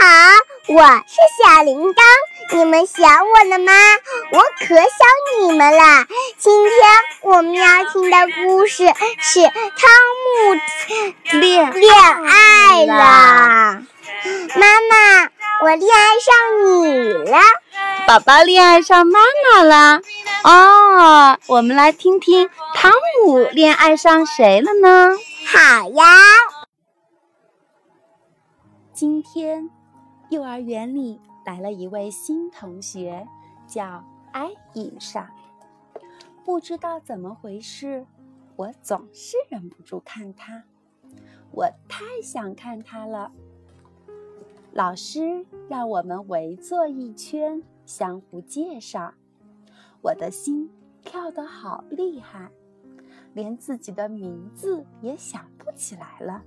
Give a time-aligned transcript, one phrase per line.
[0.00, 0.06] 好，
[0.68, 2.02] 我是小铃铛，
[2.56, 3.72] 你们想我了吗？
[4.32, 4.86] 我可想
[5.42, 6.06] 你们了。
[6.38, 6.72] 今天
[7.20, 8.16] 我们要听的
[8.46, 8.86] 故事
[9.18, 9.90] 是《汤
[10.24, 12.94] 姆恋恋爱了》。
[14.58, 15.30] 妈妈，
[15.60, 16.32] 我恋爱上
[16.64, 17.38] 你了。
[18.06, 19.20] 宝宝恋爱上妈
[19.52, 20.00] 妈了。
[20.44, 22.90] 哦，我们来听听汤
[23.26, 25.10] 姆恋爱上谁了呢？
[25.46, 26.04] 好呀。
[28.94, 29.70] 今天，
[30.30, 33.26] 幼儿园里来了一位新同学，
[33.66, 35.28] 叫艾伊莎。
[36.44, 38.06] 不知道怎么回事，
[38.54, 40.62] 我总是忍不住看他，
[41.50, 43.32] 我太想看他了。
[44.72, 49.12] 老师让我们围坐一圈，相互介绍。
[50.00, 50.70] 我的心
[51.02, 52.52] 跳得好厉害，
[53.34, 56.44] 连自己的名字也想不起来了。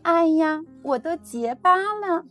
[0.00, 2.24] 哎呀，我都结巴了，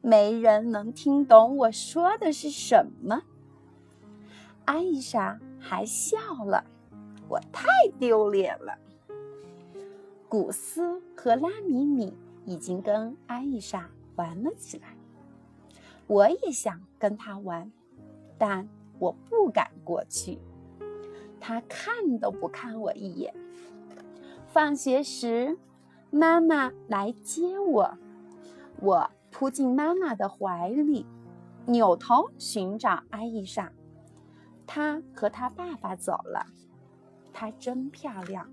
[0.00, 3.22] 没人能听懂我说的是什么。
[4.64, 6.64] 艾莎还笑了，
[7.28, 7.66] 我太
[7.98, 8.78] 丢脸了。
[10.28, 14.96] 古斯和拉米米已经跟艾莎玩了起来，
[16.06, 17.70] 我也想跟他玩，
[18.36, 20.38] 但我不敢过去。
[21.40, 23.34] 他看都不看我一眼。
[24.46, 25.58] 放学时。
[26.10, 27.98] 妈妈来接我，
[28.80, 31.06] 我扑进妈妈的怀里，
[31.66, 33.72] 扭头寻找艾伊莎。
[34.66, 36.46] 她和她爸爸走了。
[37.32, 38.50] 她真漂亮。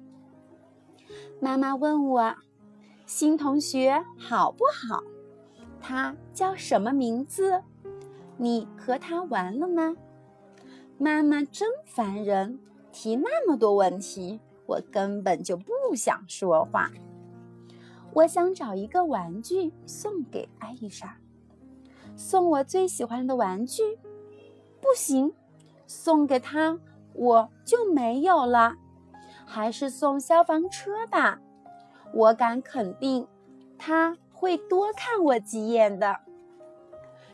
[1.39, 2.35] 妈妈问我
[3.05, 5.03] ：“新同学好不好？
[5.79, 7.61] 他叫什么名字？
[8.37, 9.95] 你和他玩了吗？”
[10.97, 12.59] 妈妈真烦人，
[12.91, 16.89] 提那么多问题，我根本就不想说话。
[18.15, 21.17] 我想找一个玩具送给艾丽莎，
[22.15, 23.99] 送我最喜欢的玩具，
[24.79, 25.33] 不行，
[25.85, 26.79] 送给她
[27.11, 28.77] 我就没有了。
[29.45, 31.41] 还是送消防车吧，
[32.13, 33.27] 我敢肯定，
[33.77, 36.21] 他会多看我几眼的。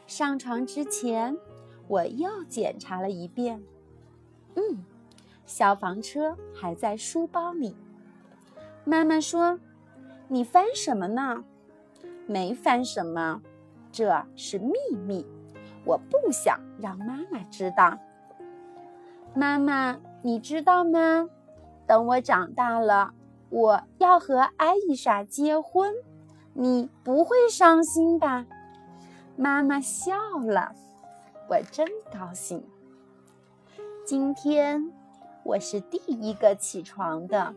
[0.07, 1.37] 上床之前，
[1.87, 3.63] 我又检查了一遍，
[4.55, 4.83] 嗯，
[5.45, 7.75] 消防车还在书包里。
[8.83, 9.59] 妈妈说。
[10.33, 11.43] 你翻什么呢？
[12.25, 13.41] 没翻什么，
[13.91, 14.71] 这是秘
[15.05, 15.27] 密，
[15.83, 17.99] 我不想让妈妈知道。
[19.33, 21.27] 妈妈，你知道吗？
[21.85, 23.13] 等我长大了，
[23.49, 25.93] 我要和艾伊莎结婚，
[26.53, 28.45] 你不会伤心吧？
[29.35, 30.73] 妈妈笑了，
[31.49, 32.63] 我真高兴。
[34.05, 34.93] 今天
[35.43, 37.53] 我是第一个起床的，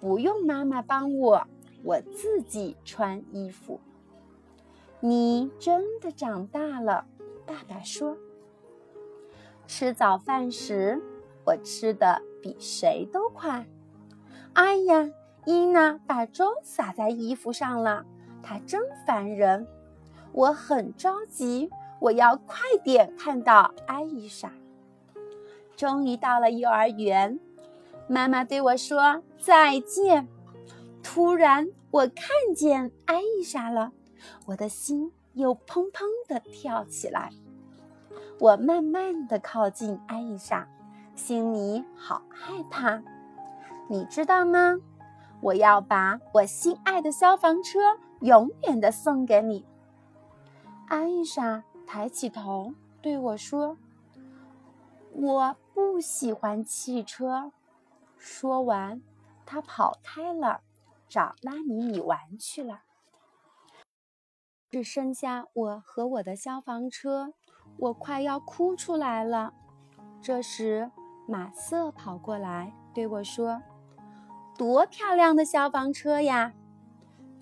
[0.00, 1.46] 不用妈妈帮我。
[1.82, 3.80] 我自己穿衣服。
[5.00, 7.06] 你真的长大了，
[7.46, 8.16] 爸爸说。
[9.66, 11.00] 吃早饭时，
[11.46, 13.66] 我吃的比谁都快。
[14.52, 15.08] 哎呀，
[15.46, 18.04] 伊娜把粥洒在衣服上了，
[18.42, 19.66] 她真烦人。
[20.32, 21.70] 我很着急，
[22.00, 24.52] 我要快点看到艾伊莎。
[25.76, 27.40] 终于到了幼儿园，
[28.06, 30.28] 妈妈对我说再见。
[31.02, 33.92] 突然，我看见艾丽莎了，
[34.46, 37.30] 我的心又砰砰地跳起来。
[38.38, 40.68] 我慢慢地靠近艾丽莎，
[41.14, 43.02] 心里好害怕。
[43.88, 44.78] 你知道吗？
[45.40, 47.78] 我要把我心爱的消防车
[48.20, 49.64] 永远地送给你。
[50.86, 53.78] 艾伊莎抬起头对我说
[55.12, 57.52] ：“我不喜欢汽车。”
[58.18, 59.00] 说完，
[59.46, 60.60] 她跑开了。
[61.10, 62.82] 找拉米米玩去了，
[64.70, 67.34] 只剩下我和我的消防车，
[67.78, 69.52] 我快要哭出来了。
[70.22, 70.92] 这时，
[71.26, 73.60] 马瑟跑过来对我说
[74.56, 76.54] ：“多漂亮的消防车呀！”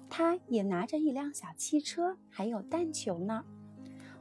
[0.09, 3.45] 他也拿着一辆小汽车，还有弹球呢。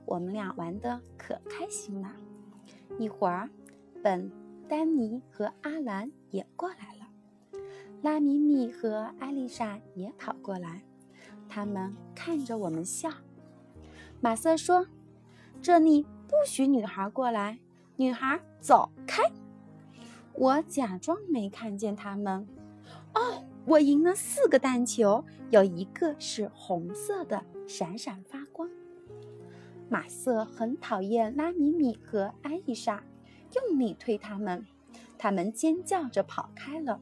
[0.03, 2.13] 我们俩玩的可开心了。
[2.99, 3.49] 一会儿，
[4.03, 4.29] 本、
[4.67, 6.96] 丹尼和阿兰也过来了。
[8.01, 10.83] 拉米米和艾丽莎也跑过来，
[11.49, 13.09] 他们看着我们笑。
[14.21, 14.87] 马瑟说
[15.61, 17.59] ：“这里不许女孩过来，
[17.95, 19.23] 女孩走开。”
[20.33, 22.47] 我假装没看见他们。
[23.15, 28.69] 哦，我赢了四个弹球，有一个是红色的，闪闪发光。
[29.89, 33.03] 马瑟很讨厌拉米米和艾丽莎，
[33.55, 34.65] 用力推他们，
[35.17, 37.01] 他们尖叫着跑开了。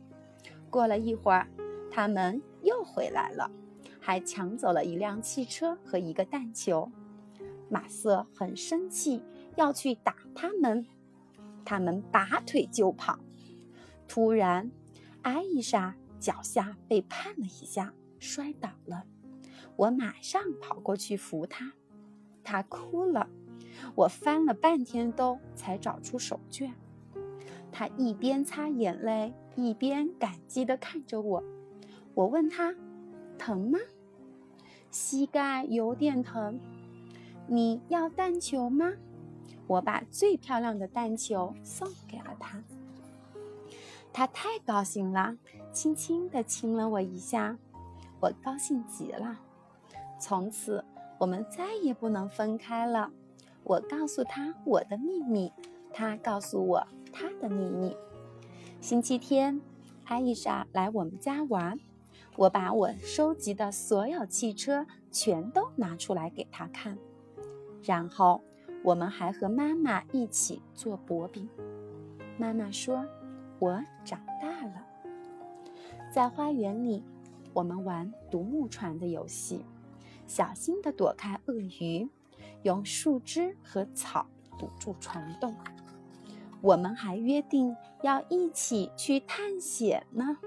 [0.76, 1.48] 过了一会儿，
[1.90, 3.50] 他们又回来了，
[4.02, 6.92] 还抢走了一辆汽车和一个弹球。
[7.70, 9.24] 马瑟很生气，
[9.56, 10.86] 要去打他们。
[11.64, 13.18] 他们拔腿就跑。
[14.06, 14.70] 突然，
[15.22, 19.06] 艾伊莎脚下被绊了一下，摔倒了。
[19.78, 21.72] 我马上跑过去扶她，
[22.44, 23.30] 她哭了。
[23.96, 26.74] 我翻了半天兜才找出手绢。
[27.72, 31.44] 她一边擦眼泪，一边感激地看着我。
[32.14, 32.76] 我问他
[33.38, 33.80] ：“疼吗
[34.92, 36.60] ？”“膝盖有点疼。
[37.48, 38.94] ”“你要弹球吗？”
[39.68, 42.64] 我把最漂亮的弹球送给了他。
[44.14, 45.36] 他太高兴了，
[45.74, 47.58] 轻轻地亲了我一下，
[48.22, 49.40] 我高兴极了。
[50.20, 50.86] 从此，
[51.18, 53.12] 我们再也不能分开了。
[53.64, 55.52] 我告诉他我的秘密，
[55.92, 57.98] 他告诉我他的秘密。
[58.86, 59.60] 星期天，
[60.04, 61.80] 艾丽莎来我们家玩，
[62.36, 66.96] 我把我收集的所有汽车全都拿出来给她看，
[67.82, 68.44] 然后
[68.84, 71.50] 我们还和妈妈一起做薄饼。
[72.38, 73.04] 妈妈说。
[73.58, 74.86] 我长大了，
[76.14, 77.04] 在花园里，
[77.54, 79.66] 我们玩独木船的游戏，
[80.28, 82.08] 小心地躲开鳄鱼，
[82.62, 84.28] 用树枝和草
[84.60, 85.56] 堵住船洞。
[86.66, 90.40] 我们还约定要一起去探险呢。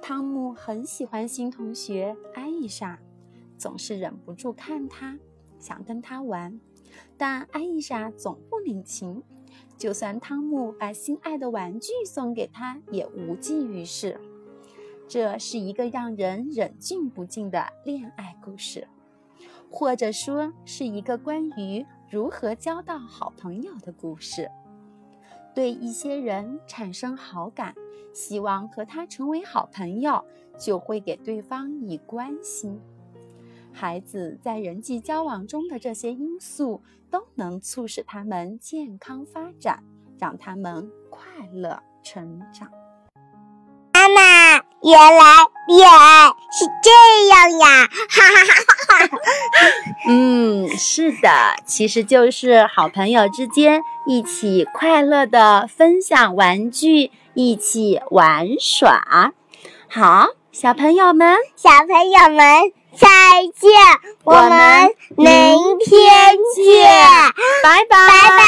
[0.00, 3.00] 汤姆很喜欢新同学艾伊莎，
[3.58, 5.18] 总是忍不住看她，
[5.58, 6.60] 想跟她玩，
[7.16, 9.20] 但艾伊莎总不领情。
[9.76, 14.20] 就算汤姆把心爱的玩具送给她，也无济于事。
[15.08, 18.86] 这是一个让人忍俊不禁的恋爱故事，
[19.68, 24.50] 或者说是一个关于如何交到好朋友的故事。
[25.54, 27.74] 对一些人产生好感，
[28.12, 30.24] 希望和他成为好朋友，
[30.58, 32.78] 就会给对方以关心。
[33.72, 36.82] 孩子在人际交往中的这些因素。
[37.10, 39.82] 都能促使他们健康发展，
[40.16, 42.70] 让他们快乐成长。
[44.82, 45.24] 原来
[45.68, 46.90] 恋爱是这
[47.28, 47.88] 样呀！
[48.08, 48.54] 哈哈哈
[48.88, 49.18] 哈哈。
[50.08, 51.28] 嗯，是的，
[51.66, 59.32] 其实就是好朋友之间一起快乐的分享玩具，一起玩耍。
[59.88, 62.72] 好，小朋友们，小朋友们。
[62.92, 63.06] 再
[63.56, 63.70] 见，
[64.24, 66.90] 我们明天见，
[67.62, 68.44] 拜拜，拜拜。